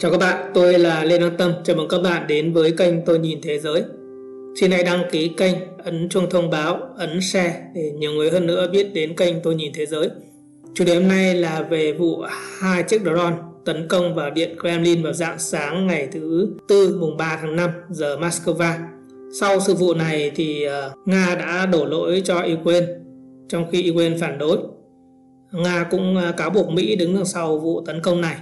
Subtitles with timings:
[0.00, 1.52] Chào các bạn, tôi là Lê Đăng Tâm.
[1.64, 3.84] Chào mừng các bạn đến với kênh Tôi Nhìn Thế Giới.
[4.60, 5.54] Xin hãy đăng ký kênh,
[5.84, 9.54] ấn chuông thông báo, ấn share để nhiều người hơn nữa biết đến kênh Tôi
[9.54, 10.10] Nhìn Thế Giới.
[10.74, 12.22] Chủ đề hôm nay là về vụ
[12.58, 17.16] hai chiếc drone tấn công vào điện Kremlin vào dạng sáng ngày thứ Tư mùng
[17.16, 18.72] 3 tháng 5 giờ Moscow.
[19.40, 22.86] Sau sự vụ này thì ờ, Nga đã đổ lỗi cho Ukraine
[23.48, 24.58] trong khi Ukraine phản đối.
[25.52, 28.36] Nga cũng ờ, cáo buộc Mỹ đứng đằng sau vụ tấn công này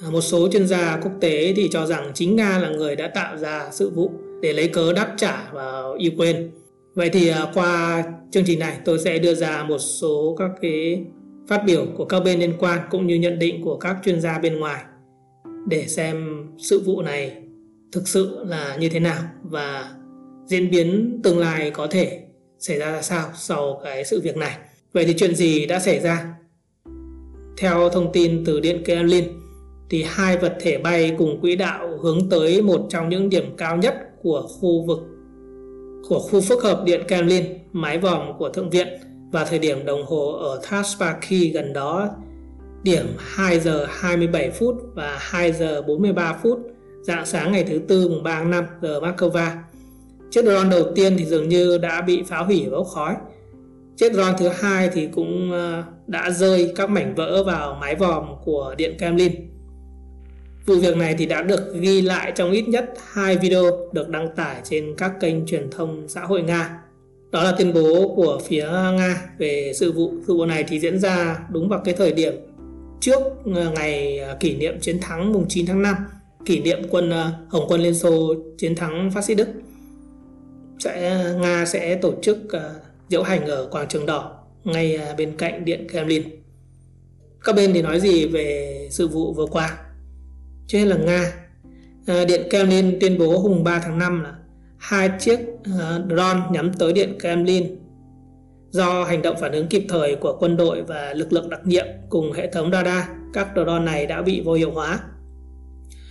[0.00, 3.08] À, một số chuyên gia quốc tế thì cho rằng chính Nga là người đã
[3.08, 4.10] tạo ra sự vụ
[4.42, 6.42] để lấy cớ đáp trả vào Ukraine.
[6.94, 11.04] Vậy thì à, qua chương trình này tôi sẽ đưa ra một số các cái
[11.48, 14.38] phát biểu của các bên liên quan cũng như nhận định của các chuyên gia
[14.38, 14.84] bên ngoài
[15.66, 17.36] để xem sự vụ này
[17.92, 19.94] thực sự là như thế nào và
[20.46, 22.20] diễn biến tương lai có thể
[22.58, 24.56] xảy ra ra sao sau cái sự việc này.
[24.92, 26.34] Vậy thì chuyện gì đã xảy ra?
[27.58, 29.24] Theo thông tin từ Điện Kremlin,
[29.92, 33.76] thì hai vật thể bay cùng quỹ đạo hướng tới một trong những điểm cao
[33.76, 34.98] nhất của khu vực
[36.08, 38.88] của khu phức hợp điện Kremlin, mái vòm của Thượng viện
[39.32, 42.08] và thời điểm đồng hồ ở Taspaki gần đó
[42.82, 46.58] điểm 2 giờ 27 phút và 2 giờ 43 phút
[47.02, 49.48] dạng sáng ngày thứ tư mùng 3 tháng 5 giờ Moscow.
[50.30, 53.14] Chiếc drone đầu tiên thì dường như đã bị phá hủy bốc khói.
[53.96, 58.24] Chiếc drone thứ hai thì cũng ờ, đã rơi các mảnh vỡ vào mái vòm
[58.44, 59.51] của điện Kremlin
[60.66, 64.36] Vụ việc này thì đã được ghi lại trong ít nhất hai video được đăng
[64.36, 66.78] tải trên các kênh truyền thông xã hội Nga.
[67.30, 70.12] Đó là tuyên bố của phía Nga về sự vụ.
[70.26, 72.34] Sự vụ này thì diễn ra đúng vào cái thời điểm
[73.00, 73.20] trước
[73.54, 75.96] ờ, ngày ờ, kỷ niệm chiến thắng mùng 9 tháng 5,
[76.46, 79.48] kỷ niệm quân ờ, Hồng quân Liên Xô chiến thắng phát xít Đức.
[80.78, 82.38] Sẽ Nga sẽ tổ chức
[83.08, 86.22] diễu hành ở quảng trường đỏ ngay bên cạnh điện Kremlin.
[87.44, 89.91] Các bên thì nói gì về sự vụ vừa qua?
[90.66, 91.32] Trước là Nga.
[92.06, 94.34] À, điện Kremlin tuyên bố hôm 3 tháng 5 là
[94.78, 97.78] hai chiếc uh, drone nhắm tới điện Kremlin
[98.70, 101.86] do hành động phản ứng kịp thời của quân đội và lực lượng đặc nhiệm
[102.08, 103.04] cùng hệ thống radar,
[103.34, 105.00] các drone này đã bị vô hiệu hóa.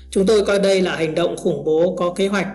[0.10, 2.48] Chúng tôi coi đây là hành động khủng bố có kế hoạch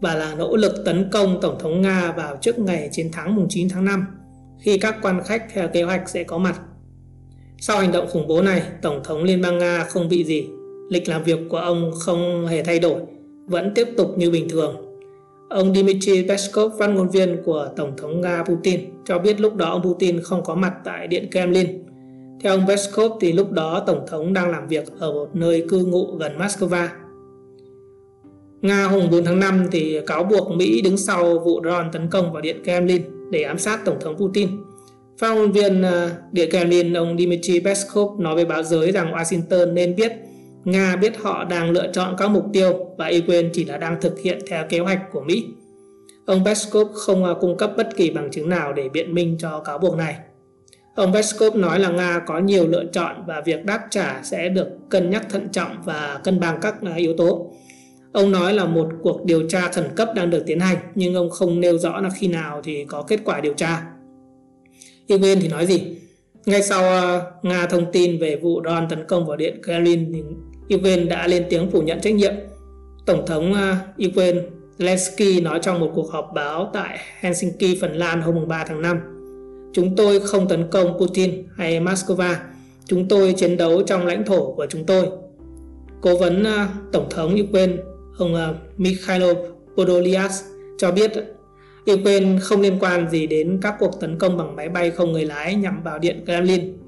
[0.00, 3.46] và là nỗ lực tấn công Tổng thống Nga vào trước ngày chiến thắng mùng
[3.48, 4.06] 9 tháng 5
[4.60, 6.60] khi các quan khách theo kế hoạch sẽ có mặt.
[7.58, 10.48] Sau hành động khủng bố này, Tổng thống Liên bang Nga không bị gì
[10.92, 13.00] lịch làm việc của ông không hề thay đổi,
[13.46, 14.76] vẫn tiếp tục như bình thường.
[15.50, 19.70] Ông Dmitry Peskov, phát ngôn viên của Tổng thống Nga Putin, cho biết lúc đó
[19.70, 21.84] ông Putin không có mặt tại Điện Kremlin.
[22.42, 25.84] Theo ông Peskov thì lúc đó Tổng thống đang làm việc ở một nơi cư
[25.84, 26.86] ngụ gần Moscow.
[28.62, 32.32] Nga hôm 4 tháng 5 thì cáo buộc Mỹ đứng sau vụ drone tấn công
[32.32, 34.48] vào Điện Kremlin để ám sát Tổng thống Putin.
[35.18, 39.74] Phát ngôn viên ờ, Điện Kremlin ông Dmitry Peskov nói với báo giới rằng Washington
[39.74, 40.12] nên biết
[40.64, 44.18] Nga biết họ đang lựa chọn các mục tiêu và Ukraine chỉ là đang thực
[44.18, 45.46] hiện theo kế hoạch của Mỹ.
[46.26, 49.60] Ông Peskov không à, cung cấp bất kỳ bằng chứng nào để biện minh cho
[49.60, 50.16] cáo buộc này.
[50.94, 54.68] Ông Peskov nói là Nga có nhiều lựa chọn và việc đáp trả sẽ được
[54.90, 57.52] cân nhắc thận trọng và cân bằng các à, yếu tố.
[58.12, 61.30] Ông nói là một cuộc điều tra khẩn cấp đang được tiến hành, nhưng ông
[61.30, 63.82] không nêu rõ là khi nào thì có kết quả điều tra.
[65.14, 65.96] Ukraine thì nói gì?
[66.46, 70.22] Ngay sau à, Nga thông tin về vụ đòn tấn công vào điện Kremlin thì
[70.74, 72.34] Ukraine đã lên tiếng phủ nhận trách nhiệm.
[73.06, 74.40] Tổng thống à, Ukraine
[74.78, 78.98] Zelensky nói trong một cuộc họp báo tại Helsinki, Phần Lan hôm 3 tháng 5.
[79.72, 82.34] Chúng tôi không tấn công Putin hay Moscow.
[82.86, 85.06] Chúng tôi chiến đấu trong lãnh thổ của chúng tôi.
[86.00, 87.76] Cố vấn à, Tổng thống Ukraine
[88.18, 89.34] ông à, uh, Mikhailo
[89.76, 90.30] Podolyak
[90.78, 91.12] cho biết
[91.92, 95.24] Ukraine không liên quan gì đến các cuộc tấn công bằng máy bay không người
[95.24, 96.78] lái nhằm vào điện Kremlin.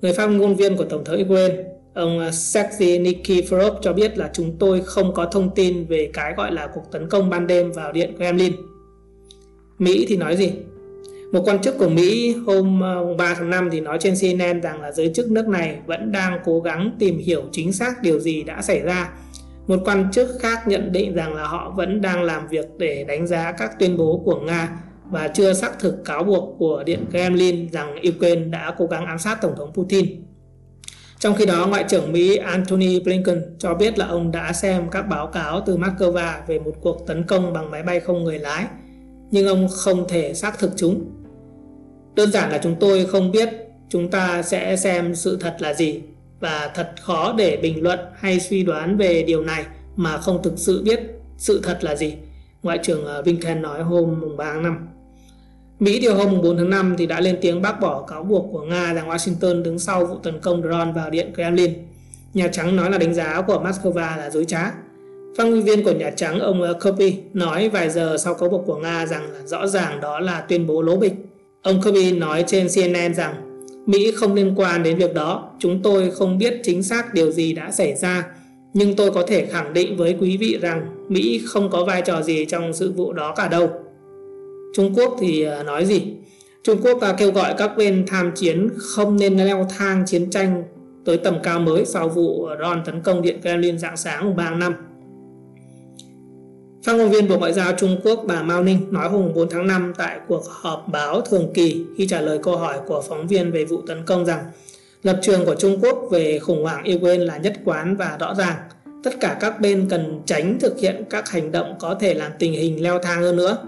[0.00, 4.30] Người phát ngôn viên của Tổng thống Ukraine Ông à, Sergei Nikiforov cho biết là
[4.32, 7.72] chúng tôi không có thông tin về cái gọi là cuộc tấn công ban đêm
[7.72, 8.52] vào điện Kremlin.
[9.78, 10.52] Mỹ thì nói gì?
[11.32, 14.80] Một quan chức của Mỹ hôm à, 3 tháng 5 thì nói trên CNN rằng
[14.80, 18.42] là giới chức nước này vẫn đang cố gắng tìm hiểu chính xác điều gì
[18.42, 19.10] đã xảy ra.
[19.66, 23.26] Một quan chức khác nhận định rằng là họ vẫn đang làm việc để đánh
[23.26, 24.68] giá các tuyên bố của Nga
[25.10, 29.18] và chưa xác thực cáo buộc của Điện Kremlin rằng Ukraine đã cố gắng ám
[29.18, 30.06] sát Tổng thống Putin.
[31.24, 35.02] Trong khi đó, Ngoại trưởng Mỹ Antony Blinken cho biết là ông đã xem các
[35.02, 38.64] báo cáo từ Moscow về một cuộc tấn công bằng máy bay không người lái,
[39.30, 41.10] nhưng ông không thể xác thực chúng.
[42.14, 43.48] Đơn giản là chúng tôi không biết
[43.88, 46.02] chúng ta sẽ xem sự thật là gì
[46.40, 49.64] và thật khó để bình luận hay suy đoán về điều này
[49.96, 51.00] mà không thực sự biết
[51.36, 52.14] sự thật là gì.
[52.62, 54.88] Ngoại trưởng ờ, Blinken nói hôm 3 tháng 5.
[55.78, 58.62] Mỹ điều hôm 4 tháng 5 thì đã lên tiếng bác bỏ cáo buộc của
[58.62, 61.72] Nga rằng Washington đứng sau vụ tấn công drone vào điện Kremlin.
[62.34, 64.72] Nhà Trắng nói là đánh giá của Moscow là dối trá.
[65.36, 68.76] Phát ngôn viên của Nhà Trắng ông Kirby nói vài giờ sau cáo buộc của
[68.76, 71.14] Nga rằng là rõ ràng đó là tuyên bố lố bịch.
[71.62, 73.34] Ông Kirby nói trên CNN rằng
[73.86, 77.52] Mỹ không liên quan đến việc đó, chúng tôi không biết chính xác điều gì
[77.52, 78.26] đã xảy ra,
[78.74, 82.22] nhưng tôi có thể khẳng định với quý vị rằng Mỹ không có vai trò
[82.22, 83.83] gì trong sự vụ đó cả đâu.
[84.74, 86.02] Trung Quốc thì à, nói gì?
[86.64, 90.64] Trung Quốc à, kêu gọi các bên tham chiến không nên leo thang chiến tranh
[91.04, 94.58] tới tầm cao mới sau vụ Ron tấn công Điện Kremlin dạng sáng 3 tháng
[94.58, 94.74] 5.
[96.84, 99.66] Phát ngôn viên Bộ Ngoại giao Trung Quốc bà Mao Ninh nói hôm 4 tháng
[99.66, 103.52] 5 tại cuộc họp báo thường kỳ khi trả lời câu hỏi của phóng viên
[103.52, 104.44] về vụ tấn công rằng
[105.02, 108.56] lập trường của Trung Quốc về khủng hoảng Ukraine là nhất quán và rõ ràng.
[109.04, 112.52] Tất cả các bên cần tránh thực hiện các hành động có thể làm tình
[112.52, 113.58] hình leo thang hơn nữa.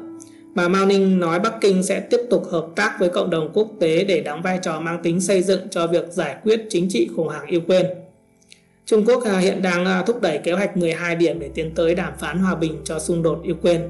[0.57, 3.69] Bà Mao Ninh nói Bắc Kinh sẽ tiếp tục hợp tác với cộng đồng quốc
[3.81, 7.09] tế để đóng vai trò mang tính xây dựng cho việc giải quyết chính trị
[7.17, 7.95] khủng hoảng Ukraine.
[8.87, 11.95] Trung Quốc à, hiện đang à, thúc đẩy kế hoạch 12 điểm để tiến tới
[11.95, 13.85] đàm phán hòa bình cho xung đột Ukraine.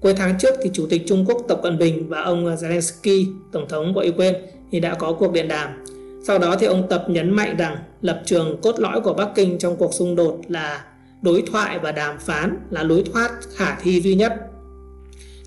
[0.00, 3.26] Cuối tháng trước thì Chủ tịch Trung Quốc Tập Cận Bình và ông à, Zelensky,
[3.52, 4.40] Tổng thống của Ukraine
[4.72, 5.84] thì đã có cuộc điện đàm.
[6.26, 9.58] Sau đó thì ông Tập nhấn mạnh rằng lập trường cốt lõi của Bắc Kinh
[9.58, 10.84] trong cuộc xung đột là
[11.22, 14.50] đối thoại và đàm phán là lối thoát khả thi duy nhất.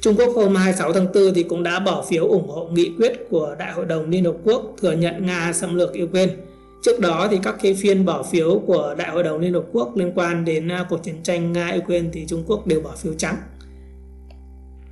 [0.03, 3.29] Trung Quốc hôm 26 tháng 4 thì cũng đã bỏ phiếu ủng hộ nghị quyết
[3.29, 6.33] của Đại hội đồng Liên Hợp Quốc thừa nhận Nga xâm lược Ukraine
[6.81, 9.97] Trước đó thì các cái phiên bỏ phiếu của Đại hội đồng Liên Hợp Quốc
[9.97, 13.35] liên quan đến à, cuộc chiến tranh Nga-Ukraine thì Trung Quốc đều bỏ phiếu trắng.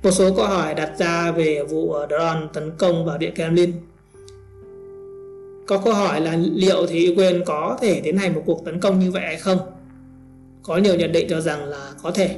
[0.02, 3.72] Một số câu hỏi đặt ra về vụ à, drone tấn công vào Điện Kremlin.
[5.66, 8.98] Có câu hỏi là liệu thì Ukraine có thể tiến hành một cuộc tấn công
[8.98, 9.58] như vậy hay không?
[10.62, 12.36] Có nhiều nhận định cho rằng là có thể.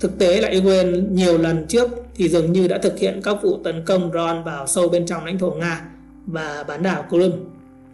[0.00, 3.58] Thực tế lại Ukraine nhiều lần trước thì dường như đã thực hiện các vụ
[3.64, 5.80] tấn công drone vào sâu bên trong lãnh thổ Nga
[6.26, 7.38] và bán đảo Crimea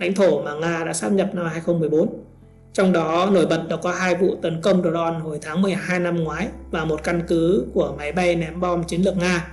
[0.01, 2.25] lãnh thổ mà Nga đã sáp nhập năm 2014.
[2.73, 6.25] Trong đó nổi bật là có hai vụ tấn công drone hồi tháng 12 năm
[6.25, 9.49] ngoái và một căn cứ của máy bay ném bom chiến lược Nga.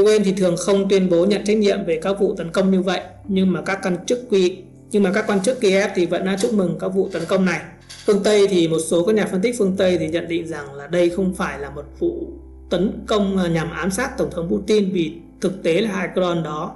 [0.00, 2.82] Ukraine thì thường không tuyên bố nhận trách nhiệm về các vụ tấn công như
[2.82, 4.56] vậy, nhưng mà các quan chức quy
[4.90, 7.44] nhưng mà các quan chức Kiev thì vẫn đã chúc mừng các vụ tấn công
[7.44, 7.60] này.
[8.12, 10.74] Phương Tây thì một số các nhà phân tích phương Tây thì nhận định rằng
[10.74, 12.28] là đây không phải là một vụ
[12.70, 16.42] tấn công à, nhằm ám sát tổng thống Putin vì thực tế là hai drone
[16.44, 16.74] đó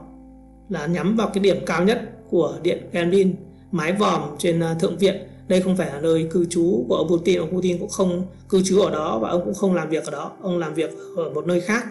[0.68, 2.00] là nhắm vào cái điểm cao nhất
[2.30, 3.34] của điện Kremlin,
[3.72, 5.16] mái vòm trên à, thượng viện.
[5.48, 8.62] Đây không phải là nơi cư trú của ông Putin ông Putin cũng không cư
[8.64, 11.30] trú ở đó và ông cũng không làm việc ở đó, ông làm việc ở
[11.30, 11.84] một nơi khác.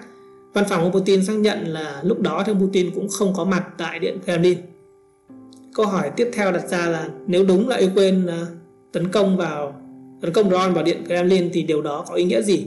[0.53, 3.43] Văn phòng ông Putin xác nhận là lúc đó thì ông Putin cũng không có
[3.43, 4.57] mặt tại điện Kremlin.
[5.75, 8.45] Câu hỏi tiếp theo đặt ra là nếu đúng là Ukraine à,
[8.93, 9.81] tấn công vào
[10.21, 12.65] tấn công drone vào điện Kremlin thì điều đó có ý nghĩa gì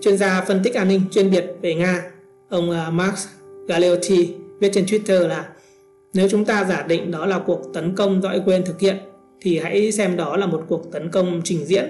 [0.00, 2.02] chuyên gia phân tích an ninh chuyên biệt về Nga
[2.48, 3.26] ông à, Max
[3.68, 5.48] Galeotti viết trên Twitter là
[6.14, 8.96] nếu chúng ta giả định đó là cuộc tấn công do quên thực hiện
[9.40, 11.84] thì hãy xem đó là một cuộc tấn công trình diễn,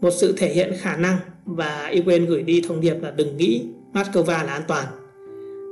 [0.00, 3.64] một sự thể hiện khả năng và Ukraine gửi đi thông điệp là đừng nghĩ
[3.92, 4.86] Moscow là an toàn.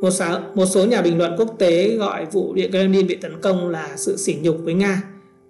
[0.02, 3.40] Một số, một số nhà bình luận quốc tế gọi vụ Điện Kremlin bị tấn
[3.40, 5.02] công là sự sỉ nhục với Nga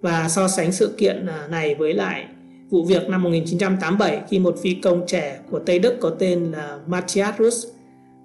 [0.03, 2.25] và so sánh sự kiện à, này với lại
[2.69, 6.79] vụ việc năm 1987 khi một phi công trẻ của Tây Đức có tên là
[6.87, 7.65] Matthias Rus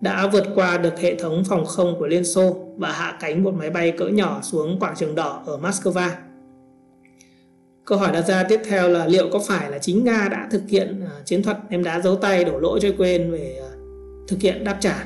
[0.01, 3.55] đã vượt qua được hệ thống phòng không của Liên Xô và hạ cánh một
[3.55, 6.09] máy bay cỡ nhỏ xuống quảng trường đỏ ở Moscow.
[7.85, 10.63] Câu hỏi đặt ra tiếp theo là liệu có phải là chính Nga đã thực
[10.69, 13.71] hiện à, chiến thuật ném đá dấu tay đổ lỗi cho quên về à,
[14.29, 15.05] thực hiện đáp trả?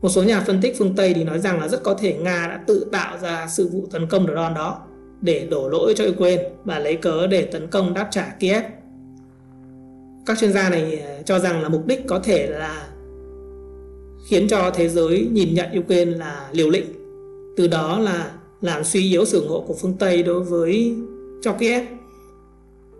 [0.00, 2.46] Một số nhà phân tích phương Tây thì nói rằng là rất có thể Nga
[2.48, 4.85] đã tự tạo ra sự vụ tấn công drone đó
[5.20, 8.64] để đổ lỗi cho Ukraine và lấy cớ để tấn công đáp trả Kiev.
[10.26, 12.88] Các chuyên gia này à, cho rằng là mục đích có thể là
[14.26, 16.86] khiến cho thế giới nhìn nhận Ukraine là liều lĩnh
[17.56, 18.30] từ đó là
[18.60, 20.96] làm suy yếu sự ủng hộ của phương Tây đối với
[21.42, 21.84] cho Kiev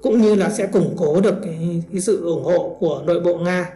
[0.02, 3.38] cũng như là sẽ củng cố được cái, cái sự ủng hộ của nội bộ
[3.38, 3.70] Nga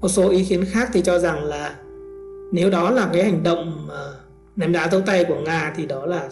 [0.00, 1.76] một số ý kiến khác thì cho rằng là
[2.52, 4.04] nếu đó là cái hành động à,
[4.56, 6.28] ném đá dấu tay của Nga thì đó là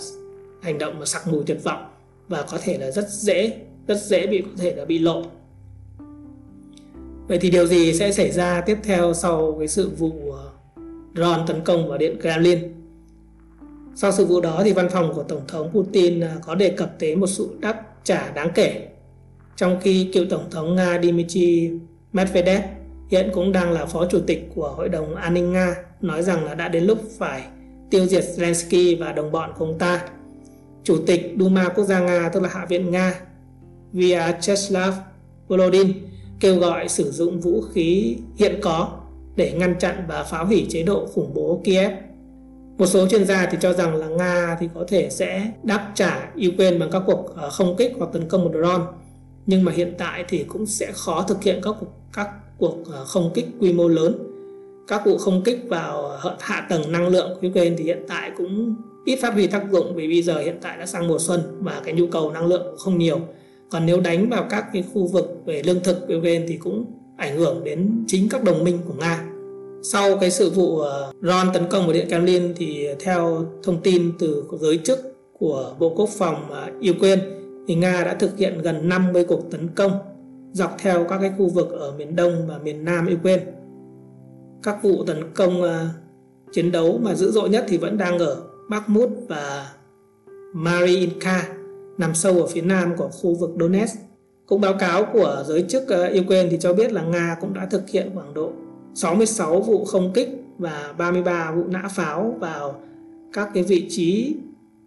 [0.63, 1.85] hành động mà sặc mùi tuyệt vọng
[2.29, 5.23] và có thể là rất dễ rất dễ bị có thể là bị lộ
[7.29, 10.51] Vậy thì điều gì sẽ xảy ra tiếp theo sau cái sự vụ ờ,
[11.15, 12.59] drone tấn công vào điện Kremlin?
[13.95, 16.99] Sau sự vụ đó thì văn phòng của Tổng thống Putin ờ, có đề cập
[16.99, 18.89] tới một sự đáp trả đáng kể.
[19.57, 21.71] Trong khi cựu Tổng thống Nga Dmitry
[22.13, 22.63] Medvedev
[23.11, 26.45] hiện cũng đang là phó chủ tịch của Hội đồng An ninh Nga nói rằng
[26.45, 27.43] là đã đến lúc phải
[27.91, 30.05] tiêu diệt Zelensky và đồng bọn của ông ta.
[30.85, 33.21] Chủ tịch Duma Quốc gia Nga, tức là Hạ viện Nga,
[33.93, 34.95] Vyacheslav
[35.49, 35.93] Volodin,
[36.41, 39.01] kêu gọi sử dụng vũ khí hiện có
[39.37, 41.93] để ngăn chặn và phá hủy chế độ khủng bố Kiev.
[42.79, 46.31] một số chuyên gia thì cho rằng là Nga thì có thể sẽ đáp trả
[46.49, 48.85] Ukraine bằng các cuộc ờ, không kích hoặc tấn công một drone,
[49.47, 53.05] nhưng mà hiện tại thì cũng sẽ khó thực hiện các cuộc các cuộc ờ,
[53.05, 54.34] không kích quy mô lớn
[54.89, 58.75] các vụ không kích vào hạ tầng năng lượng của Ukraine thì hiện tại cũng
[59.05, 61.83] ít phát huy tác dụng vì bây giờ hiện tại đã sang mùa xuân và
[61.85, 63.21] cái nhu cầu năng lượng không nhiều
[63.71, 66.85] còn nếu đánh vào các cái khu vực về lương thực của Ukraine thì cũng
[67.17, 69.25] ảnh hưởng đến chính các đồng minh của Nga
[69.83, 74.13] sau cái sự vụ ờ, Ron tấn công vào Điện Kremlin thì theo thông tin
[74.19, 74.99] từ giới chức
[75.39, 77.23] của Bộ Quốc phòng ờ, Ukraine
[77.69, 79.93] thì Nga đã thực hiện gần 50 cuộc tấn công
[80.53, 83.45] dọc theo các cái khu vực ở miền Đông và miền Nam Ukraine.
[84.65, 85.69] Các vụ tấn công uh,
[86.53, 89.73] chiến đấu mà dữ dội nhất thì vẫn đang ở Bakhmut và
[90.53, 91.49] Mariinka
[91.99, 93.99] nằm sâu ở phía nam của khu vực Donetsk.
[94.47, 97.55] Cũng báo cáo của giới chức ờ, uh, Ukraine thì cho biết là Nga cũng
[97.55, 98.53] đã thực hiện khoảng độ
[98.95, 100.29] 66 vụ không kích
[100.59, 102.81] và 33 vụ nã pháo vào
[103.33, 104.37] các cái vị trí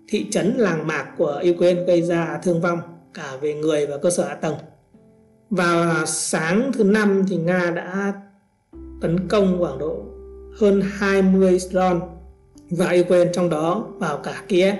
[0.08, 2.80] thị trấn làng mạc của Ukraine gây ra thương vong
[3.14, 4.56] cả về người và cơ sở hạ tầng.
[5.50, 8.14] Vào sáng thứ năm thì Nga đã
[9.02, 10.04] tấn công khoảng độ
[10.60, 12.00] hơn 20 drone
[12.70, 14.76] và Ukraine trong đó vào cả Kiev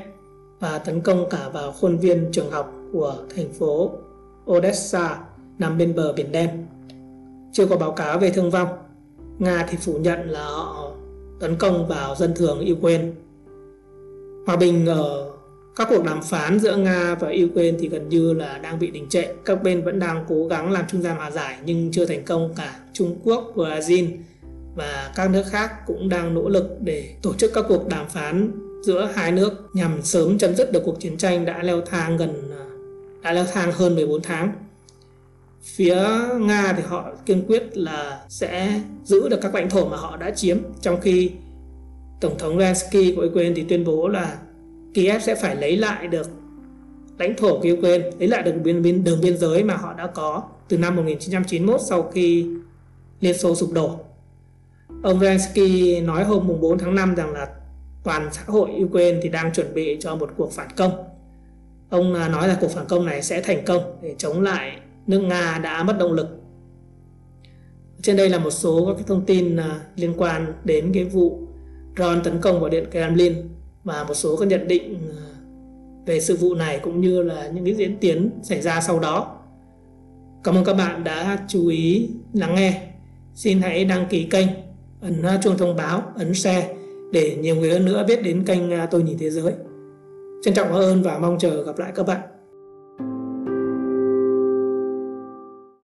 [0.60, 3.92] và tấn công cả vào khuôn viên trường học của thành phố
[4.52, 5.20] Odessa
[5.60, 6.66] nằm bên bờ biển đen.
[7.52, 8.68] Chưa có báo cáo về thương vong.
[9.40, 10.92] Nga thì phủ nhận là họ
[11.40, 13.12] tấn công vào dân thường Ukraine
[14.48, 15.27] hòa bình ở
[15.78, 19.10] các cuộc đàm phán giữa Nga và Ukraine thì gần như là đang bị đình
[19.10, 19.26] trệ.
[19.46, 22.54] Các bên vẫn đang cố gắng làm trung gian hòa giải nhưng chưa thành công
[22.56, 22.80] cả.
[22.94, 24.08] Trung Quốc, Brazil
[24.76, 28.52] và các nước khác cũng đang nỗ lực để tổ chức các cuộc đàm phán
[28.84, 32.52] giữa hai nước nhằm sớm chấm dứt được cuộc chiến tranh đã leo thang gần
[33.22, 34.52] đã leo thang hơn 14 tháng.
[35.62, 35.98] Phía
[36.40, 40.32] Nga thì họ kiên quyết là sẽ giữ được các lãnh thổ mà họ đã
[40.32, 41.32] chiếm trong khi
[42.22, 44.38] Tổng thống Zelensky của Ukraine thì tuyên bố là
[44.98, 46.28] Kiev sẽ phải lấy lại được
[47.18, 50.08] lãnh thổ của Ukraine, lấy lại được biên, biên, đường biên giới mà họ đã
[50.08, 52.48] có từ năm 1991 sau khi
[53.20, 54.00] Liên Xô sụp đổ.
[55.04, 57.48] Ông Zelensky nói hôm 4 tháng 5 rằng là
[58.04, 60.92] toàn xã hội Ukraine thì đang chuẩn bị cho một cuộc phản công.
[61.90, 64.78] Ông à, nói là cuộc phản công này sẽ thành công để chống lại
[65.08, 66.28] nước Nga đã mất động lực.
[68.02, 71.40] Trên đây là một số các thông tin à, liên quan đến cái vụ
[71.96, 73.34] drone tấn công vào điện Kremlin
[73.88, 75.16] và một số các nhận định ờ,
[76.06, 79.36] về sự vụ này cũng như là những cái diễn tiến xảy ra sau đó.
[80.44, 82.82] Cảm ơn các bạn đã chú ý lắng nghe.
[83.36, 84.48] Xin hãy đăng ký kênh,
[85.02, 86.76] ấn chuông thông báo, ấn share
[87.12, 89.54] để nhiều người hơn nữa biết đến kênh ờ, Tôi Nhìn Thế Giới.
[90.44, 92.22] Trân trọng cảm ơn và mong chờ gặp lại các bạn.